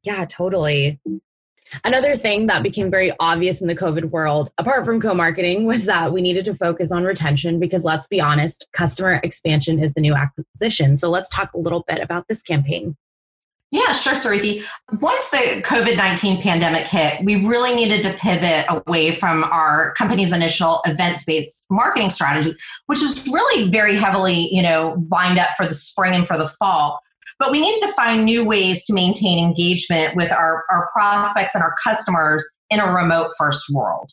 Yeah, 0.03 0.27
totally. 0.27 1.01
Another 1.83 2.15
thing 2.15 2.47
that 2.47 2.63
became 2.63 2.91
very 2.91 3.13
obvious 3.19 3.61
in 3.61 3.69
the 3.69 3.75
COVID 3.75 4.11
world, 4.11 4.51
apart 4.59 4.85
from 4.85 5.01
co 5.01 5.15
marketing, 5.15 5.65
was 5.65 5.87
that 5.87 6.13
we 6.13 6.21
needed 6.21 6.45
to 6.45 6.55
focus 6.55 6.93
on 6.93 7.05
retention 7.05 7.59
because 7.59 7.85
let's 7.85 8.07
be 8.07 8.21
honest, 8.21 8.69
customer 8.75 9.19
expansion 9.25 9.83
is 9.83 9.95
the 9.95 10.03
new 10.03 10.15
acquisition. 10.15 10.99
So 10.99 11.09
let's 11.09 11.31
talk 11.31 11.55
a 11.55 11.59
little 11.59 11.85
bit 11.89 12.01
about 12.01 12.29
this 12.29 12.43
campaign. 12.43 12.97
Yeah, 13.77 13.93
sure, 13.93 14.15
Sruthi. 14.15 14.65
Once 15.03 15.29
the 15.29 15.61
COVID 15.63 15.99
19 15.99 16.41
pandemic 16.41 16.87
hit, 16.87 17.23
we 17.23 17.45
really 17.45 17.75
needed 17.75 18.03
to 18.05 18.15
pivot 18.15 18.65
away 18.71 19.15
from 19.15 19.45
our 19.45 19.93
company's 19.99 20.33
initial 20.33 20.81
events 20.87 21.27
based 21.27 21.67
marketing 21.69 22.09
strategy, 22.09 22.57
which 22.87 23.03
was 23.03 23.29
really 23.29 23.71
very 23.71 23.95
heavily, 23.95 24.49
you 24.51 24.63
know, 24.63 24.97
lined 25.11 25.39
up 25.39 25.51
for 25.59 25.67
the 25.67 25.75
spring 25.75 26.15
and 26.15 26.27
for 26.27 26.39
the 26.39 26.49
fall. 26.59 27.01
But 27.39 27.53
we 27.53 27.61
needed 27.61 27.87
to 27.87 27.93
find 27.93 28.25
new 28.25 28.47
ways 28.47 28.83
to 28.87 28.95
maintain 28.95 29.39
engagement 29.39 30.17
with 30.17 30.33
our, 30.33 30.65
our 30.71 30.89
prospects 30.95 31.55
and 31.55 31.63
our 31.63 31.75
customers 31.85 32.51
in 32.71 32.81
a 32.81 32.91
remote 32.91 33.33
first 33.37 33.67
world. 33.71 34.11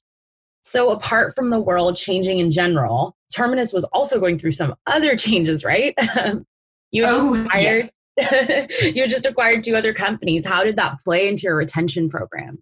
So, 0.64 0.92
apart 0.92 1.36
from 1.38 1.52
the 1.52 1.60
world 1.60 1.96
changing 1.96 2.40
in 2.40 2.52
general, 2.52 3.16
Terminus 3.34 3.72
was 3.72 3.86
also 3.94 4.20
going 4.20 4.40
through 4.40 4.52
some 4.52 4.76
other 4.88 5.16
changes, 5.18 5.64
right? 5.64 5.94
you 6.92 7.06
oh, 7.06 7.34
just 7.34 7.46
acquired, 7.46 7.86
yeah. 7.86 7.90
you 8.82 9.08
just 9.08 9.26
acquired 9.26 9.64
two 9.64 9.76
other 9.76 9.94
companies. 9.94 10.46
How 10.46 10.64
did 10.64 10.76
that 10.76 10.98
play 11.04 11.28
into 11.28 11.44
your 11.44 11.56
retention 11.56 12.10
program? 12.10 12.62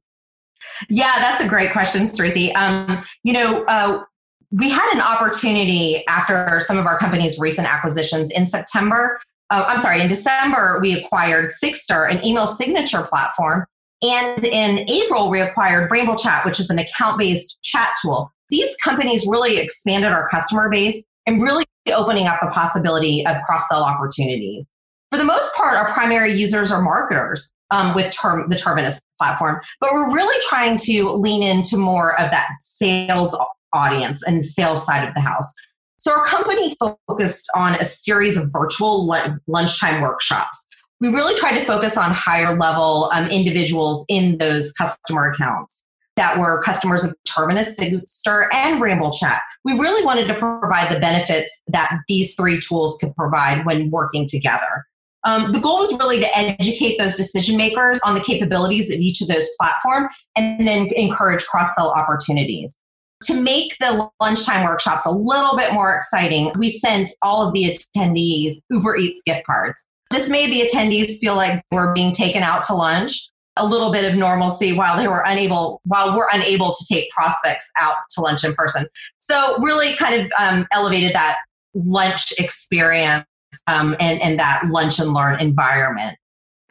Yeah, 0.90 1.14
that's 1.18 1.42
a 1.44 1.48
great 1.48 1.72
question, 1.72 2.04
Sruthi. 2.04 2.56
Um, 2.56 3.04
you 3.24 3.34
know, 3.34 3.64
uh, 3.66 4.04
we 4.52 4.70
had 4.70 4.94
an 4.94 5.02
opportunity 5.02 6.04
after 6.08 6.60
some 6.60 6.78
of 6.78 6.86
our 6.86 6.98
company's 6.98 7.40
recent 7.40 7.72
acquisitions 7.72 8.32
in 8.32 8.46
September 8.46 9.20
uh, 9.52 9.66
I'm 9.68 9.80
sorry, 9.80 10.02
in 10.02 10.08
December, 10.08 10.80
we 10.82 10.94
acquired 10.94 11.52
Sigstr, 11.52 12.10
an 12.10 12.26
email 12.26 12.48
signature 12.48 13.04
platform. 13.04 13.66
And 14.02 14.44
in 14.46 14.90
April, 14.90 15.30
we 15.30 15.42
acquired 15.42 15.92
Ramble 15.92 16.16
Chat, 16.16 16.46
which 16.46 16.60
is 16.60 16.70
an 16.70 16.80
account 16.80 17.20
based 17.20 17.60
chat 17.62 17.94
tool. 18.02 18.32
These 18.50 18.76
companies 18.78 19.28
really 19.28 19.58
expanded 19.58 20.12
our 20.12 20.28
customer 20.30 20.70
base 20.70 21.06
and 21.28 21.42
really 21.42 21.66
opening 21.94 22.28
up 22.28 22.40
the 22.42 22.50
possibility 22.50 23.26
of 23.28 23.36
cross 23.44 23.68
sell 23.70 23.84
opportunities. 23.84 24.72
For 25.12 25.18
the 25.18 25.26
most 25.26 25.54
part, 25.56 25.76
our 25.76 25.92
primary 25.92 26.34
users 26.34 26.72
are 26.72 26.82
marketers 26.82 27.52
um, 27.70 27.94
with 27.94 28.14
term, 28.14 28.48
the 28.50 28.56
Terminus 28.56 29.02
platform, 29.20 29.60
but 29.82 29.92
we're 29.92 30.14
really 30.14 30.42
trying 30.48 30.78
to 30.78 31.10
lean 31.10 31.44
into 31.44 31.76
more 31.76 32.14
of 32.14 32.32
that 32.32 32.50
sales 32.62 33.38
audience 33.74 34.24
and 34.24 34.44
sales 34.46 34.86
side 34.86 35.06
of 35.06 35.14
the 35.14 35.20
house. 35.20 35.54
So 35.98 36.14
our 36.14 36.26
company 36.26 36.76
focused 36.80 37.52
on 37.56 37.76
a 37.76 37.86
series 37.86 38.38
of 38.38 38.52
virtual 38.54 39.06
lunchtime 39.48 40.02
workshops. 40.02 40.66
We 41.02 41.10
really 41.10 41.36
tried 41.36 41.60
to 41.60 41.66
focus 41.66 41.98
on 41.98 42.12
higher 42.12 42.58
level 42.58 43.10
um, 43.12 43.28
individuals 43.28 44.06
in 44.08 44.38
those 44.38 44.72
customer 44.74 45.32
accounts 45.32 45.86
that 46.16 46.38
were 46.38 46.64
customers 46.64 47.04
of 47.04 47.14
Terminus, 47.26 47.78
Sigstr, 47.78 48.48
and 48.54 48.80
Ramble 48.80 49.12
Chat. 49.12 49.42
We 49.66 49.74
really 49.74 50.06
wanted 50.06 50.28
to 50.28 50.36
provide 50.36 50.94
the 50.94 51.00
benefits 51.00 51.64
that 51.68 52.00
these 52.08 52.36
three 52.36 52.62
tools 52.62 52.98
could 53.02 53.16
provide 53.16 53.66
when 53.66 53.90
working 53.92 54.26
together. 54.26 54.86
Um, 55.24 55.52
the 55.52 55.60
goal 55.60 55.80
was 55.80 55.98
really 56.00 56.20
to 56.20 56.38
educate 56.38 56.98
those 56.98 57.16
decision 57.16 57.58
makers 57.58 58.00
on 58.06 58.16
the 58.16 58.22
capabilities 58.22 58.90
of 58.90 59.00
each 59.00 59.22
of 59.22 59.28
those 59.28 59.48
platforms 59.60 60.14
and 60.36 60.68
then 60.68 60.88
encourage 60.96 61.46
cross 61.46 61.76
sell 61.76 61.92
opportunities. 61.92 62.80
To 63.24 63.40
make 63.40 63.78
the 63.80 64.10
lunchtime 64.20 64.64
workshops 64.66 65.06
a 65.06 65.12
little 65.12 65.56
bit 65.56 65.74
more 65.74 65.96
exciting, 65.96 66.52
we 66.58 66.70
sent 66.70 67.12
all 67.22 67.48
of 67.48 67.54
the 67.54 67.66
attendees 67.66 68.62
Uber 68.72 68.96
Eats 68.96 69.22
gift 69.24 69.46
cards. 69.46 69.88
This 70.10 70.30
made 70.30 70.52
the 70.52 70.68
attendees 70.68 71.20
feel 71.20 71.36
like 71.36 71.64
we're 71.72 71.94
being 71.94 72.14
taken 72.14 72.42
out 72.42 72.64
to 72.66 72.74
lunch, 72.74 73.30
a 73.58 73.66
little 73.66 73.92
bit 73.92 74.12
of 74.12 74.18
normalcy 74.18 74.74
while 74.74 74.98
they 74.98 75.08
were 75.08 75.24
unable, 75.28 75.82
while 75.86 76.18
we're 76.18 76.30
unable 76.34 76.74
to 76.74 76.86
take 76.92 77.12
prospects 77.12 77.70
out 77.80 77.96
to 78.12 78.22
lunch 78.22 78.44
in 78.44 78.56
person. 78.56 78.88
So 79.20 79.56
really 79.60 79.94
kind 79.96 80.22
of 80.22 80.32
um, 80.40 80.68
elevated 80.72 81.14
that 81.14 81.38
lunch 81.76 82.34
experience 82.40 83.26
um, 83.68 83.96
and, 84.00 84.22
and 84.22 84.40
that 84.40 84.64
lunch 84.70 85.00
and 85.00 85.14
learn 85.14 85.40
environment. 85.40 86.18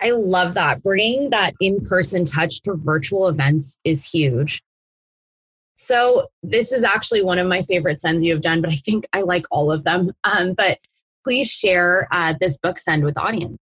I 0.00 0.10
love 0.10 0.54
that. 0.54 0.82
Bringing 0.82 1.30
that 1.30 1.54
in 1.60 1.84
person 1.84 2.24
touch 2.24 2.62
to 2.62 2.74
virtual 2.74 3.28
events 3.28 3.78
is 3.84 4.06
huge. 4.06 4.62
So 5.74 6.28
this 6.42 6.72
is 6.72 6.84
actually 6.84 7.22
one 7.22 7.38
of 7.38 7.46
my 7.46 7.62
favorite 7.62 8.00
sends 8.00 8.24
you 8.24 8.32
have 8.32 8.42
done, 8.42 8.60
but 8.60 8.70
I 8.70 8.74
think 8.76 9.06
I 9.12 9.22
like 9.22 9.46
all 9.50 9.72
of 9.72 9.84
them. 9.84 10.12
Um, 10.24 10.54
but 10.54 10.78
please 11.24 11.50
share 11.50 12.08
uh, 12.10 12.34
this 12.40 12.58
book 12.58 12.78
send 12.78 13.04
with 13.04 13.14
the 13.14 13.22
audience. 13.22 13.58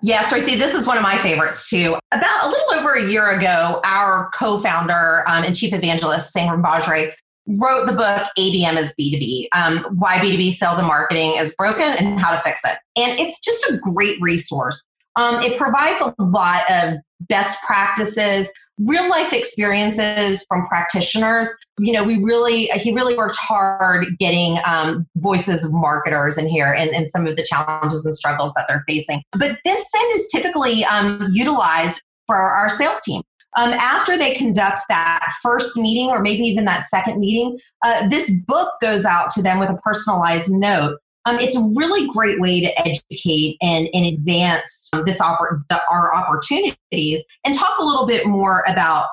Yes, 0.00 0.32
Ruthie, 0.32 0.54
this 0.54 0.74
is 0.74 0.86
one 0.86 0.96
of 0.96 1.02
my 1.02 1.18
favorites 1.18 1.68
too. 1.68 1.96
About 2.12 2.44
a 2.44 2.48
little 2.48 2.74
over 2.74 2.92
a 2.92 3.04
year 3.10 3.36
ago, 3.36 3.80
our 3.84 4.30
co-founder 4.32 5.24
um, 5.26 5.44
and 5.44 5.56
chief 5.56 5.72
evangelist, 5.72 6.34
Sangram 6.34 6.62
Vajre, 6.62 7.12
wrote 7.48 7.86
the 7.86 7.94
book 7.94 8.28
ABM 8.38 8.76
is 8.76 8.94
B2B, 9.00 9.48
um, 9.54 9.84
why 9.98 10.18
B2B 10.18 10.52
sales 10.52 10.78
and 10.78 10.86
marketing 10.86 11.36
is 11.36 11.54
broken 11.56 11.82
and 11.82 12.20
how 12.20 12.30
to 12.30 12.38
fix 12.40 12.60
it. 12.64 12.78
And 12.96 13.18
it's 13.18 13.38
just 13.40 13.70
a 13.70 13.78
great 13.78 14.20
resource. 14.20 14.84
Um, 15.16 15.42
it 15.42 15.58
provides 15.58 16.00
a 16.00 16.14
lot 16.22 16.62
of 16.70 16.94
best 17.22 17.60
practices, 17.66 18.52
real 18.78 19.08
life 19.10 19.32
experiences 19.32 20.44
from 20.48 20.66
practitioners. 20.66 21.52
You 21.78 21.92
know, 21.92 22.04
we 22.04 22.22
really, 22.22 22.66
he 22.66 22.92
really 22.92 23.16
worked 23.16 23.36
hard 23.36 24.06
getting 24.20 24.58
um, 24.64 25.06
voices 25.16 25.64
of 25.64 25.72
marketers 25.72 26.38
in 26.38 26.48
here 26.48 26.72
and, 26.72 26.90
and 26.90 27.10
some 27.10 27.26
of 27.26 27.36
the 27.36 27.42
challenges 27.42 28.04
and 28.04 28.14
struggles 28.14 28.52
that 28.54 28.66
they're 28.68 28.84
facing. 28.86 29.22
But 29.32 29.58
this 29.64 29.90
send 29.90 30.12
is 30.12 30.28
typically 30.28 30.84
um, 30.84 31.28
utilized 31.32 32.00
for 32.26 32.36
our 32.36 32.70
sales 32.70 33.00
team. 33.00 33.22
Um, 33.58 33.72
after 33.72 34.16
they 34.16 34.34
conduct 34.34 34.84
that 34.88 35.32
first 35.42 35.76
meeting 35.76 36.10
or 36.10 36.20
maybe 36.20 36.44
even 36.44 36.64
that 36.66 36.86
second 36.86 37.18
meeting, 37.18 37.58
uh, 37.84 38.08
this 38.08 38.30
book 38.46 38.72
goes 38.80 39.04
out 39.04 39.30
to 39.30 39.42
them 39.42 39.58
with 39.58 39.68
a 39.68 39.76
personalized 39.78 40.50
note 40.50 40.98
um, 41.28 41.38
it's 41.40 41.56
a 41.56 41.72
really 41.76 42.06
great 42.08 42.40
way 42.40 42.60
to 42.60 42.88
educate 42.88 43.58
and, 43.60 43.88
and 43.92 44.06
advance 44.06 44.90
this 45.04 45.20
oppor- 45.20 45.62
the, 45.68 45.78
our 45.90 46.14
opportunities 46.14 47.22
and 47.44 47.54
talk 47.54 47.78
a 47.78 47.84
little 47.84 48.06
bit 48.06 48.26
more 48.26 48.64
about 48.66 49.08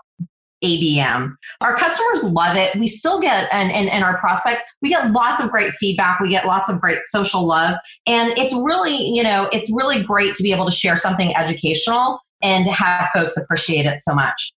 ABM. 0.64 1.36
Our 1.60 1.76
customers 1.76 2.24
love 2.24 2.56
it. 2.56 2.76
We 2.80 2.88
still 2.88 3.20
get, 3.20 3.50
and, 3.52 3.70
and, 3.72 3.90
and 3.90 4.04
our 4.04 4.18
prospects, 4.20 4.62
we 4.82 4.90
get 4.90 5.12
lots 5.12 5.42
of 5.42 5.52
great 5.52 5.74
feedback. 5.74 6.22
We 6.22 6.30
get 6.30 6.46
lots 6.46 6.70
of 6.70 6.80
great 6.80 7.00
social 7.04 7.46
love. 7.46 7.76
And 8.08 8.32
it's 8.38 8.54
really, 8.54 8.96
you 8.96 9.22
know, 9.22 9.50
it's 9.52 9.70
really 9.72 10.02
great 10.02 10.36
to 10.36 10.44
be 10.44 10.54
able 10.54 10.66
to 10.66 10.72
share 10.72 10.96
something 10.96 11.36
educational 11.36 12.20
and 12.46 12.68
have 12.68 13.10
folks 13.14 13.38
appreciate 13.38 13.86
it 13.86 14.02
so 14.02 14.14
much. 14.14 14.54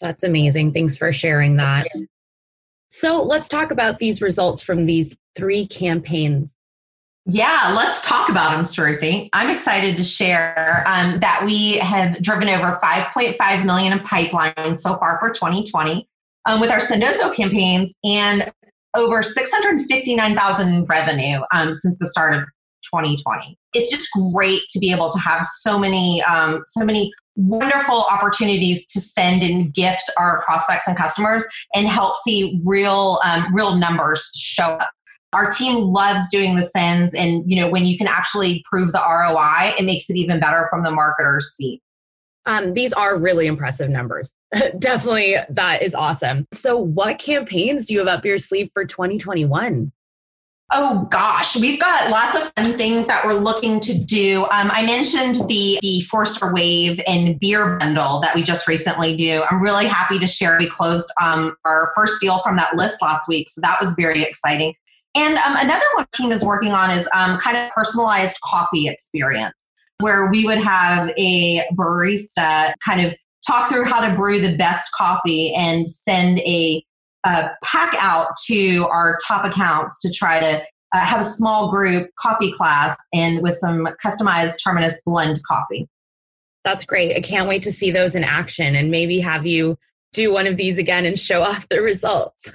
That's 0.00 0.24
amazing. 0.24 0.72
Thanks 0.72 0.96
for 0.96 1.12
sharing 1.12 1.56
that. 1.56 1.86
So 2.88 3.22
let's 3.22 3.48
talk 3.48 3.70
about 3.70 3.98
these 3.98 4.22
results 4.22 4.62
from 4.62 4.86
these 4.86 5.16
three 5.36 5.66
campaigns 5.66 6.54
yeah, 7.26 7.72
let's 7.74 8.06
talk 8.06 8.28
about 8.28 8.50
them, 8.50 8.64
Sruthi. 8.64 9.30
I'm 9.32 9.48
excited 9.48 9.96
to 9.96 10.02
share 10.02 10.84
um, 10.86 11.20
that 11.20 11.42
we 11.44 11.78
have 11.78 12.20
driven 12.20 12.50
over 12.50 12.78
5.5 12.82 13.64
million 13.64 13.94
in 13.94 14.00
pipeline 14.00 14.76
so 14.76 14.96
far 14.96 15.18
for 15.18 15.30
2020 15.30 16.06
um, 16.44 16.60
with 16.60 16.70
our 16.70 16.78
Sendoso 16.78 17.34
campaigns 17.34 17.96
and 18.04 18.52
over 18.94 19.22
659,000 19.22 20.68
in 20.68 20.84
revenue 20.84 21.40
um, 21.54 21.72
since 21.72 21.96
the 21.96 22.06
start 22.06 22.34
of 22.34 22.42
2020. 22.92 23.56
It's 23.74 23.90
just 23.90 24.08
great 24.32 24.62
to 24.70 24.78
be 24.78 24.92
able 24.92 25.10
to 25.10 25.18
have 25.18 25.44
so 25.44 25.78
many, 25.78 26.22
um, 26.22 26.62
so 26.66 26.84
many 26.84 27.12
wonderful 27.36 28.06
opportunities 28.10 28.86
to 28.86 29.00
send 29.00 29.42
and 29.42 29.74
gift 29.74 30.10
our 30.18 30.42
prospects 30.42 30.86
and 30.86 30.96
customers 30.96 31.44
and 31.74 31.86
help 31.86 32.16
see 32.16 32.58
real, 32.66 33.20
um, 33.24 33.52
real 33.54 33.76
numbers 33.76 34.30
show 34.36 34.64
up. 34.64 34.90
Our 35.32 35.50
team 35.50 35.76
loves 35.76 36.28
doing 36.30 36.54
the 36.54 36.62
sends 36.62 37.12
and 37.12 37.42
you 37.50 37.56
know 37.56 37.68
when 37.68 37.84
you 37.86 37.98
can 37.98 38.06
actually 38.06 38.62
prove 38.70 38.92
the 38.92 39.00
roi 39.00 39.74
it 39.76 39.84
makes 39.84 40.08
it 40.08 40.16
even 40.16 40.38
better 40.38 40.68
from 40.70 40.84
the 40.84 40.90
marketer's 40.90 41.54
seat. 41.56 41.82
Um, 42.46 42.74
these 42.74 42.92
are 42.92 43.18
really 43.18 43.46
impressive 43.46 43.90
numbers. 43.90 44.32
Definitely 44.78 45.36
that 45.50 45.82
is 45.82 45.94
awesome. 45.94 46.46
So 46.52 46.78
what 46.78 47.18
campaigns 47.18 47.86
do 47.86 47.94
you 47.94 47.98
have 48.00 48.08
up 48.08 48.24
your 48.24 48.38
sleeve 48.38 48.70
for 48.74 48.84
2021 48.84 49.90
Oh 50.76 51.06
gosh, 51.08 51.56
we've 51.56 51.78
got 51.78 52.10
lots 52.10 52.36
of 52.36 52.52
fun 52.56 52.76
things 52.76 53.06
that 53.06 53.24
we're 53.24 53.34
looking 53.34 53.78
to 53.78 53.96
do. 53.96 54.42
Um, 54.50 54.72
I 54.72 54.84
mentioned 54.84 55.36
the 55.48 55.78
the 55.80 56.00
Forrester 56.10 56.52
Wave 56.52 57.00
and 57.06 57.38
beer 57.38 57.76
bundle 57.78 58.20
that 58.20 58.34
we 58.34 58.42
just 58.42 58.66
recently 58.66 59.16
do. 59.16 59.44
I'm 59.48 59.62
really 59.62 59.86
happy 59.86 60.18
to 60.18 60.26
share 60.26 60.58
we 60.58 60.68
closed 60.68 61.08
um, 61.22 61.54
our 61.64 61.92
first 61.94 62.20
deal 62.20 62.40
from 62.40 62.56
that 62.56 62.74
list 62.74 63.00
last 63.00 63.28
week, 63.28 63.48
so 63.48 63.60
that 63.60 63.80
was 63.80 63.94
very 63.94 64.22
exciting. 64.22 64.74
And 65.14 65.36
um, 65.38 65.54
another 65.56 65.84
one 65.94 66.06
team 66.12 66.32
is 66.32 66.44
working 66.44 66.72
on 66.72 66.90
is 66.90 67.08
um, 67.14 67.38
kind 67.38 67.56
of 67.56 67.70
personalized 67.70 68.36
coffee 68.42 68.88
experience, 68.88 69.54
where 70.00 70.28
we 70.28 70.44
would 70.44 70.58
have 70.58 71.12
a 71.16 71.62
barista 71.76 72.74
kind 72.84 73.06
of 73.06 73.14
talk 73.46 73.68
through 73.68 73.84
how 73.84 74.06
to 74.06 74.12
brew 74.16 74.40
the 74.40 74.56
best 74.56 74.90
coffee 74.92 75.54
and 75.54 75.88
send 75.88 76.40
a, 76.40 76.84
a 77.24 77.50
pack 77.62 77.94
out 77.98 78.28
to 78.46 78.86
our 78.90 79.18
top 79.26 79.44
accounts 79.44 80.00
to 80.00 80.12
try 80.12 80.40
to 80.40 80.62
uh, 80.94 81.00
have 81.00 81.20
a 81.20 81.24
small 81.24 81.70
group 81.70 82.08
coffee 82.18 82.52
class 82.52 82.94
and 83.12 83.42
with 83.42 83.54
some 83.54 83.88
customized 84.04 84.56
Terminus 84.62 85.02
blend 85.04 85.42
coffee. 85.44 85.88
That's 86.64 86.84
great. 86.84 87.16
I 87.16 87.20
can't 87.20 87.48
wait 87.48 87.62
to 87.62 87.72
see 87.72 87.90
those 87.90 88.14
in 88.14 88.24
action 88.24 88.74
and 88.74 88.90
maybe 88.90 89.20
have 89.20 89.46
you 89.46 89.76
do 90.12 90.32
one 90.32 90.46
of 90.46 90.56
these 90.56 90.78
again 90.78 91.04
and 91.04 91.18
show 91.18 91.42
off 91.44 91.68
the 91.68 91.82
results. 91.82 92.52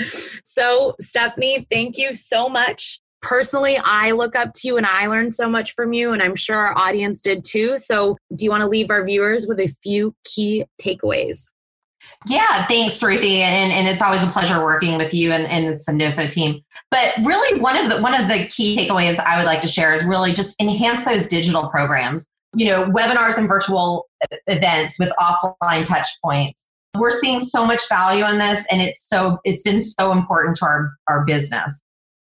so, 0.44 0.94
Stephanie, 1.00 1.66
thank 1.70 1.98
you 1.98 2.14
so 2.14 2.48
much. 2.48 3.00
Personally, 3.20 3.78
I 3.84 4.12
look 4.12 4.34
up 4.34 4.52
to 4.54 4.68
you 4.68 4.76
and 4.76 4.86
I 4.86 5.06
learned 5.06 5.32
so 5.32 5.48
much 5.48 5.74
from 5.74 5.92
you, 5.92 6.10
and 6.10 6.20
I'm 6.20 6.34
sure 6.34 6.56
our 6.56 6.76
audience 6.76 7.22
did 7.22 7.44
too. 7.44 7.78
So, 7.78 8.16
do 8.34 8.44
you 8.44 8.50
want 8.50 8.62
to 8.62 8.68
leave 8.68 8.90
our 8.90 9.04
viewers 9.04 9.46
with 9.46 9.60
a 9.60 9.72
few 9.80 10.12
key 10.24 10.64
takeaways? 10.80 11.52
Yeah, 12.26 12.66
thanks, 12.66 13.02
Ruthie, 13.02 13.42
and, 13.42 13.72
and 13.72 13.88
it's 13.88 14.00
always 14.00 14.22
a 14.22 14.28
pleasure 14.28 14.62
working 14.62 14.96
with 14.96 15.12
you 15.12 15.32
and, 15.32 15.46
and 15.46 15.66
the 15.66 15.72
Sendoso 15.72 16.30
team. 16.30 16.62
But 16.90 17.14
really, 17.24 17.60
one 17.60 17.76
of 17.76 17.90
the 17.90 18.00
one 18.00 18.14
of 18.14 18.28
the 18.28 18.46
key 18.46 18.76
takeaways 18.76 19.18
I 19.18 19.38
would 19.38 19.46
like 19.46 19.60
to 19.62 19.68
share 19.68 19.92
is 19.92 20.04
really 20.04 20.32
just 20.32 20.60
enhance 20.60 21.04
those 21.04 21.26
digital 21.26 21.68
programs. 21.68 22.28
You 22.54 22.66
know, 22.66 22.84
webinars 22.84 23.38
and 23.38 23.48
virtual 23.48 24.08
events 24.46 24.98
with 24.98 25.12
offline 25.18 25.86
touch 25.86 26.06
points. 26.22 26.66
We're 26.96 27.10
seeing 27.10 27.40
so 27.40 27.66
much 27.66 27.88
value 27.88 28.26
in 28.26 28.38
this, 28.38 28.66
and 28.70 28.80
it's 28.82 29.08
so 29.08 29.38
it's 29.44 29.62
been 29.62 29.80
so 29.80 30.12
important 30.12 30.56
to 30.58 30.66
our 30.66 30.92
our 31.08 31.24
business. 31.24 31.82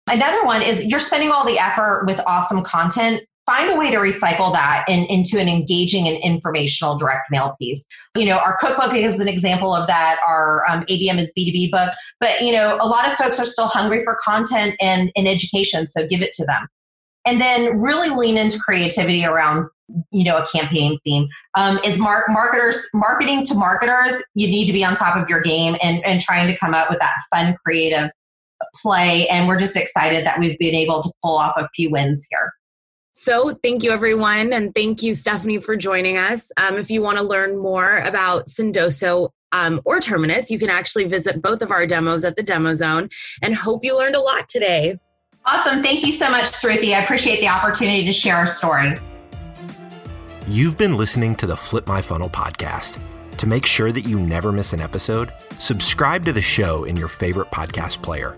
Another 0.08 0.44
one 0.46 0.62
is 0.62 0.86
you're 0.86 1.00
spending 1.00 1.32
all 1.32 1.46
the 1.46 1.60
effort 1.60 2.06
with 2.08 2.20
awesome 2.28 2.64
content 2.64 3.22
find 3.50 3.72
a 3.72 3.76
way 3.76 3.90
to 3.90 3.98
recycle 3.98 4.54
that 4.54 4.86
in, 4.88 5.06
into 5.06 5.40
an 5.40 5.50
engaging 5.50 6.08
and 6.08 6.18
informational 6.18 6.98
direct 6.98 7.32
mail 7.32 7.56
piece. 7.60 7.84
You 8.16 8.28
know, 8.28 8.38
our 8.38 8.58
cookbook 8.58 8.94
is 8.94 9.20
an 9.20 9.28
example 9.28 9.74
of 9.74 9.88
that. 9.88 10.20
Our 10.28 10.64
um, 10.70 10.82
ABM 10.82 11.18
is 11.18 11.34
B2B 11.38 11.72
book. 11.72 11.90
But, 12.20 12.42
you 12.42 12.52
know, 12.52 12.78
a 12.80 12.88
lot 12.88 13.08
of 13.08 13.14
folks 13.14 13.40
are 13.40 13.48
still 13.48 13.66
hungry 13.66 14.04
for 14.04 14.20
content 14.24 14.76
and, 14.80 15.12
and 15.16 15.28
education, 15.28 15.88
so 15.88 16.06
give 16.06 16.22
it 16.22 16.32
to 16.34 16.46
them. 16.46 16.68
And 17.26 17.42
then 17.42 17.78
really 17.82 18.10
lean 18.16 18.38
into 18.38 18.60
creativity 18.60 19.26
around 19.26 19.68
you 20.12 20.24
know 20.24 20.38
a 20.38 20.46
campaign 20.46 21.00
theme 21.04 21.28
um, 21.56 21.80
is 21.84 21.98
mar- 21.98 22.26
marketers 22.30 22.88
marketing 22.94 23.44
to 23.44 23.56
marketers 23.56 24.22
you 24.36 24.48
need 24.48 24.68
to 24.68 24.72
be 24.72 24.86
on 24.86 24.94
top 24.94 25.18
of 25.18 25.28
your 25.28 25.42
game 25.42 25.76
and, 25.82 26.06
and 26.06 26.22
trying 26.22 26.46
to 26.46 26.56
come 26.60 26.76
up 26.76 26.92
with 26.92 27.00
that 27.00 27.16
fun 27.34 27.58
creative 27.66 28.12
play 28.76 29.28
and 29.30 29.48
we're 29.48 29.58
just 29.58 29.76
excited 29.76 30.24
that 30.24 30.38
we've 30.38 30.60
been 30.60 30.76
able 30.76 31.02
to 31.02 31.12
pull 31.24 31.36
off 31.36 31.54
a 31.58 31.68
few 31.74 31.90
wins 31.90 32.28
here 32.30 32.54
so, 33.20 33.54
thank 33.64 33.84
you, 33.84 33.92
everyone. 33.92 34.54
And 34.54 34.74
thank 34.74 35.04
you, 35.04 35.14
Stephanie, 35.14 35.60
for 35.60 35.76
joining 35.76 36.18
us. 36.18 36.54
Um, 36.56 36.78
if 36.78 36.90
you 36.90 37.02
want 37.02 37.18
to 37.18 37.24
learn 37.24 37.58
more 37.58 37.98
about 37.98 38.48
Sendoso 38.48 39.32
um, 39.52 39.82
or 39.84 40.00
Terminus, 40.00 40.50
you 40.50 40.58
can 40.58 40.70
actually 40.70 41.04
visit 41.04 41.42
both 41.42 41.62
of 41.62 41.70
our 41.70 41.86
demos 41.86 42.24
at 42.24 42.38
the 42.38 42.44
Demo 42.44 42.74
Zone 42.74 43.10
and 43.42 43.54
hope 43.54 43.84
you 43.84 43.98
learned 43.98 44.16
a 44.16 44.22
lot 44.22 44.48
today. 44.48 44.98
Awesome. 45.46 45.84
Thank 45.84 46.06
you 46.06 46.14
so 46.14 46.32
much, 46.32 46.46
Sruthi. 46.46 46.94
I 46.94 47.04
appreciate 47.04 47.42
the 47.42 47.50
opportunity 47.50 48.06
to 48.06 48.12
share 48.14 48.36
our 48.36 48.48
story. 48.48 48.98
You've 50.48 50.78
been 50.78 50.96
listening 50.96 51.36
to 51.38 51.48
the 51.48 51.58
Flip 51.58 51.88
My 51.88 52.02
Funnel 52.02 52.30
podcast. 52.30 52.98
To 53.38 53.48
make 53.48 53.66
sure 53.66 53.92
that 53.92 54.08
you 54.08 54.20
never 54.20 54.52
miss 54.54 54.72
an 54.72 54.80
episode, 54.80 55.34
subscribe 55.58 56.24
to 56.26 56.34
the 56.34 56.42
show 56.42 56.86
in 56.86 56.96
your 56.96 57.10
favorite 57.10 57.52
podcast 57.52 58.02
player. 58.02 58.38